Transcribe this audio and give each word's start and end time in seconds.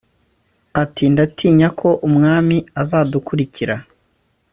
ati"ndatinyako 0.83 1.89
umwami 2.07 2.57
azadukurikira" 2.81 3.75